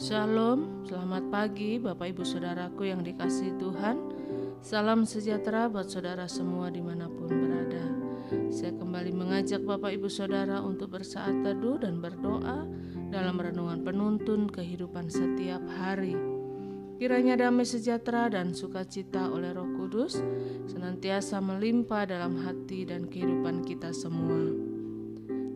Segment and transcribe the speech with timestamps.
[0.00, 4.00] Shalom, selamat pagi Bapak Ibu Saudaraku yang dikasih Tuhan.
[4.64, 7.84] Salam sejahtera buat saudara semua di mana pun berada.
[8.48, 12.64] Saya kembali mengajak Bapak Ibu Saudara untuk bersaat teduh dan berdoa
[13.12, 16.16] Dalam renungan penuntun kehidupan setiap hari.
[16.96, 20.16] Kiranya damai sejahtera dan sukacita oleh roh kudus
[20.64, 24.48] Senantiasa melimpah dalam hati dan kehidupan kita semua.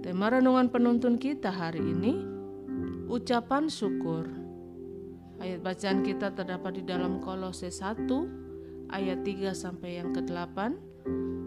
[0.04, 2.33] Tema renungan penuntun kita hari ini
[3.14, 4.26] Ucapan syukur.
[5.38, 8.10] Ayat bacaan kita terdapat di dalam Kolose 1
[8.90, 10.58] ayat 3 sampai yang ke-8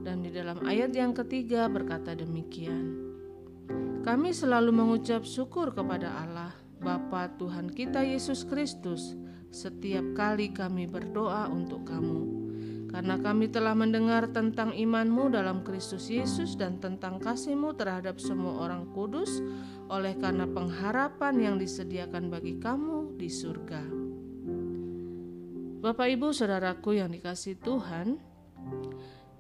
[0.07, 3.11] dan di dalam ayat yang ketiga berkata demikian.
[3.99, 9.19] Kami selalu mengucap syukur kepada Allah Bapa Tuhan kita Yesus Kristus
[9.51, 12.46] setiap kali kami berdoa untuk kamu
[12.87, 18.87] karena kami telah mendengar tentang imanmu dalam Kristus Yesus dan tentang kasihmu terhadap semua orang
[18.95, 19.43] kudus
[19.91, 23.83] oleh karena pengharapan yang disediakan bagi kamu di surga.
[25.77, 28.17] Bapak Ibu Saudaraku yang dikasih Tuhan,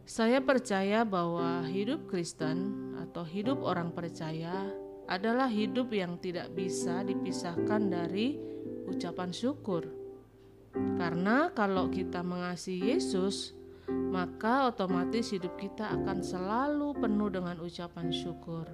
[0.07, 4.69] saya percaya bahwa hidup Kristen atau hidup orang percaya
[5.07, 8.37] adalah hidup yang tidak bisa dipisahkan dari
[8.87, 9.96] ucapan syukur.
[10.97, 18.67] Karena kalau kita mengasihi Yesus, maka otomatis hidup kita akan selalu penuh dengan ucapan syukur.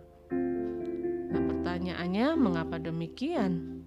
[1.33, 3.83] Nah, pertanyaannya, mengapa demikian?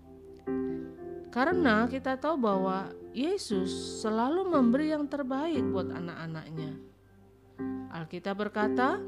[1.35, 6.73] Karena kita tahu bahwa Yesus selalu memberi yang terbaik buat anak-anaknya.
[7.93, 9.01] Alkitab berkata,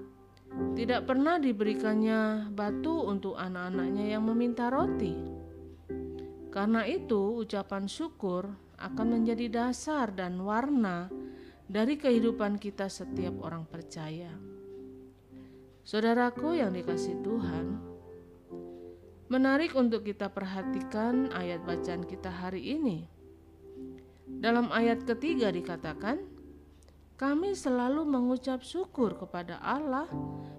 [0.73, 5.13] tidak pernah diberikannya batu untuk anak-anaknya yang meminta roti.
[6.49, 11.11] Karena itu, ucapan syukur akan menjadi dasar dan warna
[11.69, 14.31] dari kehidupan kita setiap orang percaya.
[15.85, 17.67] Saudaraku yang dikasih Tuhan,
[19.29, 23.09] menarik untuk kita perhatikan ayat bacaan kita hari ini.
[24.29, 26.21] Dalam ayat ketiga dikatakan,
[27.19, 30.07] kami selalu mengucap syukur kepada Allah,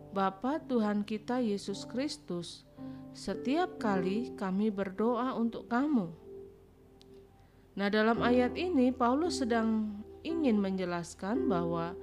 [0.10, 2.66] Bapa Tuhan kita Yesus Kristus,
[3.14, 6.29] setiap kali kami berdoa untuk kamu
[7.80, 9.88] Nah, dalam ayat ini Paulus sedang
[10.28, 11.96] ingin menjelaskan bahwa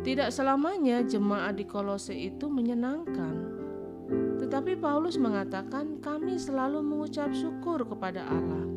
[0.00, 3.60] tidak selamanya jemaat di Kolose itu menyenangkan.
[4.40, 8.68] Tetapi Paulus mengatakan kami selalu mengucap syukur kepada Allah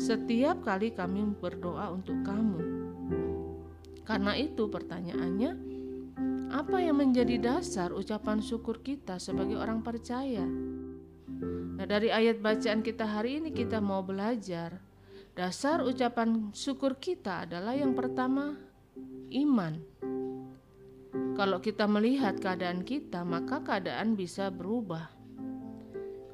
[0.00, 2.62] setiap kali kami berdoa untuk kamu.
[4.08, 5.50] Karena itu pertanyaannya,
[6.50, 10.42] apa yang menjadi dasar ucapan syukur kita sebagai orang percaya?
[11.76, 14.89] Nah, dari ayat bacaan kita hari ini kita mau belajar
[15.30, 18.58] Dasar ucapan syukur kita adalah yang pertama
[19.30, 19.78] iman.
[21.38, 25.06] Kalau kita melihat keadaan kita, maka keadaan bisa berubah.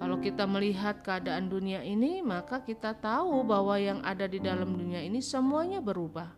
[0.01, 5.05] Kalau kita melihat keadaan dunia ini, maka kita tahu bahwa yang ada di dalam dunia
[5.05, 6.33] ini semuanya berubah.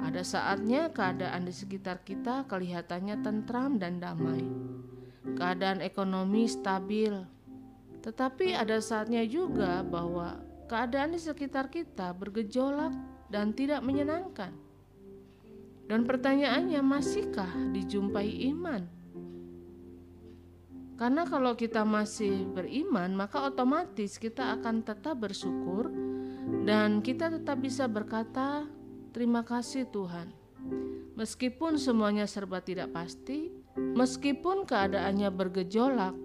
[0.00, 4.44] Ada saatnya keadaan di sekitar kita kelihatannya tentram dan damai.
[5.36, 7.12] Keadaan ekonomi stabil.
[8.00, 12.92] Tetapi ada saatnya juga bahwa keadaan di sekitar kita bergejolak
[13.30, 14.54] dan tidak menyenangkan.
[15.86, 18.82] Dan pertanyaannya, masihkah dijumpai iman?
[20.96, 25.92] Karena kalau kita masih beriman, maka otomatis kita akan tetap bersyukur
[26.64, 28.64] dan kita tetap bisa berkata,
[29.12, 30.32] "Terima kasih Tuhan."
[31.14, 36.16] Meskipun semuanya serba tidak pasti, meskipun keadaannya bergejolak,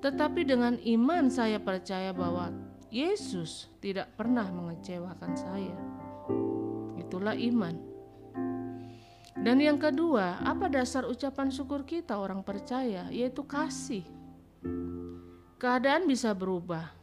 [0.00, 2.52] tetapi dengan iman saya percaya bahwa
[2.86, 5.76] Yesus tidak pernah mengecewakan saya.
[6.94, 7.74] Itulah iman.
[9.36, 13.10] Dan yang kedua, apa dasar ucapan syukur kita orang percaya?
[13.10, 14.06] Yaitu kasih.
[15.58, 16.94] Keadaan bisa berubah.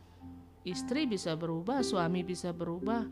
[0.63, 3.03] Istri bisa berubah, suami bisa berubah,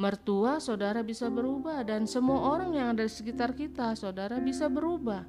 [0.00, 5.24] mertua, saudara bisa berubah, dan semua orang yang ada di sekitar kita, saudara bisa berubah.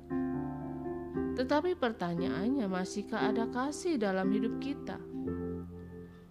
[1.36, 5.17] Tetapi pertanyaannya, masihkah ada kasih dalam hidup kita?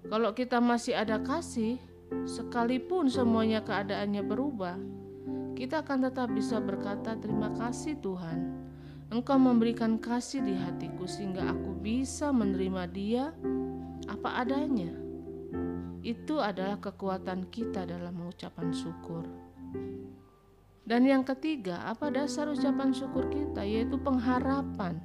[0.06, 1.82] Kalau kita masih ada kasih,
[2.30, 4.78] sekalipun semuanya keadaannya berubah,
[5.58, 8.54] kita akan tetap bisa berkata, "Terima kasih, Tuhan.
[9.10, 13.24] Engkau memberikan kasih di hatiku sehingga aku bisa menerima Dia
[14.06, 14.94] apa adanya."
[16.06, 19.26] Itu adalah kekuatan kita dalam mengucapkan syukur.
[20.86, 23.66] Dan yang ketiga, apa dasar ucapan syukur kita?
[23.66, 25.02] Yaitu pengharapan.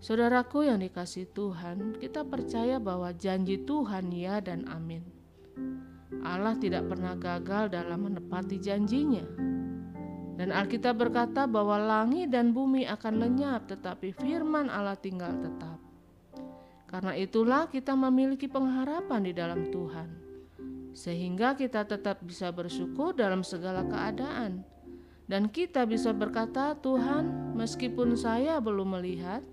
[0.00, 5.04] Saudaraku yang dikasih Tuhan, kita percaya bahwa janji Tuhan ya dan amin.
[6.24, 9.28] Allah tidak pernah gagal dalam menepati janjinya.
[10.40, 15.76] Dan Alkitab berkata bahwa langit dan bumi akan lenyap, tetapi firman Allah tinggal tetap.
[16.88, 20.08] Karena itulah kita memiliki pengharapan di dalam Tuhan,
[20.96, 24.64] sehingga kita tetap bisa bersyukur dalam segala keadaan,
[25.28, 29.44] dan kita bisa berkata, "Tuhan, meskipun saya belum melihat,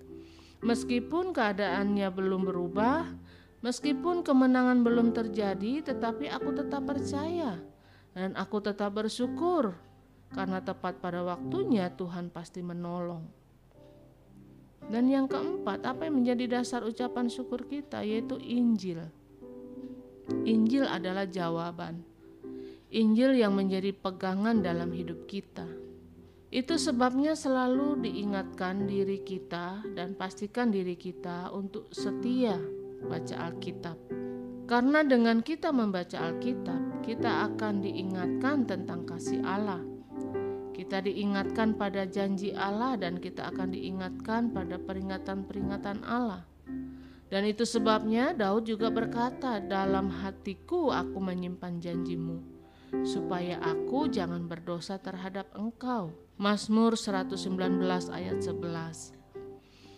[0.62, 3.10] meskipun keadaannya belum berubah,
[3.62, 7.60] meskipun kemenangan belum terjadi, tetapi aku tetap percaya
[8.14, 9.78] dan aku tetap bersyukur."
[10.28, 13.24] Karena tepat pada waktunya Tuhan pasti menolong.
[14.88, 19.08] Dan yang keempat, apa yang menjadi dasar ucapan syukur kita yaitu Injil.
[20.44, 22.04] Injil adalah jawaban.
[22.92, 25.68] Injil yang menjadi pegangan dalam hidup kita.
[26.48, 32.56] Itu sebabnya selalu diingatkan diri kita dan pastikan diri kita untuk setia
[33.04, 34.00] baca Alkitab.
[34.68, 39.84] Karena dengan kita membaca Alkitab, kita akan diingatkan tentang kasih Allah
[40.78, 46.46] kita diingatkan pada janji Allah dan kita akan diingatkan pada peringatan-peringatan Allah.
[47.34, 52.40] Dan itu sebabnya Daud juga berkata, "Dalam hatiku aku menyimpan janjimu,
[53.04, 57.82] supaya aku jangan berdosa terhadap engkau." Mazmur 119
[58.14, 59.18] ayat 11.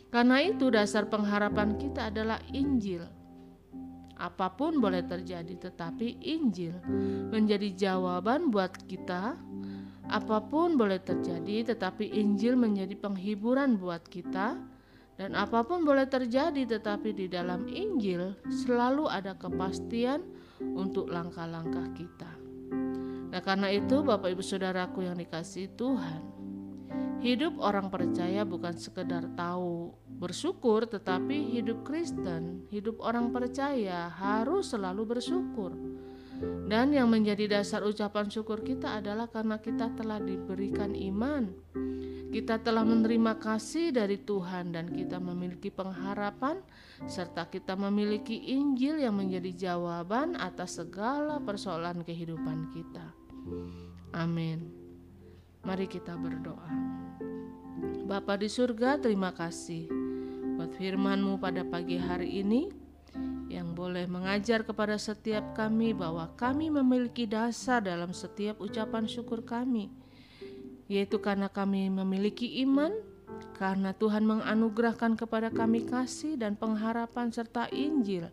[0.07, 3.03] Karena itu dasar pengharapan kita adalah Injil.
[4.15, 6.79] Apa pun boleh terjadi, tetapi Injil
[7.31, 9.35] menjadi jawaban buat kita
[10.09, 14.57] Apa pun boleh terjadi, tetapi Injil menjadi penghiburan buat kita,
[15.19, 20.25] dan apa pun boleh terjadi, tetapi di dalam Injil selalu ada kepastian
[20.63, 22.28] untuk langkah-langkah kita.
[23.29, 26.21] Nah, karena itu, Bapak Ibu Saudaraku yang dikasih Tuhan,
[27.21, 35.17] hidup orang percaya bukan sekedar tahu bersyukur, tetapi hidup Kristen, hidup orang percaya harus selalu
[35.17, 35.77] bersyukur
[36.69, 41.51] dan yang menjadi dasar ucapan syukur kita adalah karena kita telah diberikan iman.
[42.29, 46.61] Kita telah menerima kasih dari Tuhan dan kita memiliki pengharapan
[47.09, 53.18] serta kita memiliki Injil yang menjadi jawaban atas segala persoalan kehidupan kita.
[54.15, 54.69] Amin.
[55.63, 56.71] Mari kita berdoa.
[58.09, 59.85] Bapa di surga, terima kasih
[60.59, 62.67] buat firman-Mu pada pagi hari ini
[63.47, 69.87] yang boleh mengajar kepada setiap kami bahwa kami memiliki dasar dalam setiap ucapan syukur kami,
[70.91, 72.91] yaitu karena kami memiliki iman,
[73.55, 78.27] karena Tuhan menganugerahkan kepada kami kasih dan pengharapan serta Injil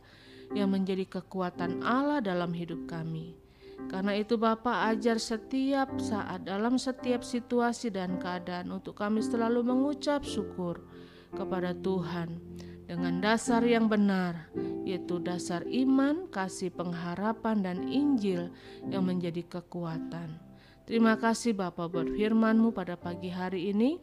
[0.51, 3.46] yang menjadi kekuatan Allah dalam hidup kami.
[3.87, 10.27] Karena itu Bapa ajar setiap saat dalam setiap situasi dan keadaan untuk kami selalu mengucap
[10.27, 10.83] syukur
[11.37, 12.41] kepada Tuhan
[12.87, 14.49] dengan dasar yang benar,
[14.87, 18.55] yaitu dasar iman, kasih pengharapan, dan Injil
[18.87, 20.39] yang menjadi kekuatan.
[20.87, 23.99] Terima kasih Bapa buat firman-Mu pada pagi hari ini.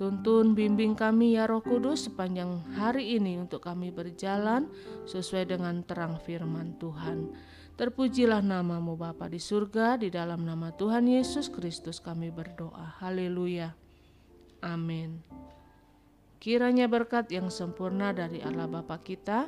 [0.00, 4.64] Tuntun bimbing kami ya Roh Kudus sepanjang hari ini untuk kami berjalan
[5.04, 7.36] sesuai dengan terang firman Tuhan.
[7.72, 13.00] Terpujilah namamu Bapa di surga, di dalam nama Tuhan Yesus Kristus kami berdoa.
[13.00, 13.72] Haleluya.
[14.60, 15.24] Amin.
[16.42, 19.46] Kiranya berkat yang sempurna dari Allah Bapa kita,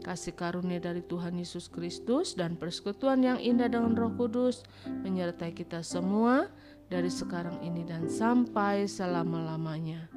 [0.00, 5.84] kasih karunia dari Tuhan Yesus Kristus, dan persekutuan yang indah dengan Roh Kudus menyertai kita
[5.84, 6.48] semua
[6.88, 10.08] dari sekarang ini dan sampai selama-lamanya.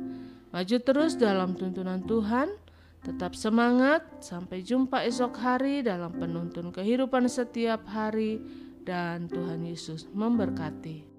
[0.55, 2.55] Maju terus dalam tuntunan Tuhan,
[3.03, 8.39] tetap semangat, sampai jumpa esok hari dalam penuntun kehidupan setiap hari,
[8.83, 11.12] dan Tuhan Yesus memberkati.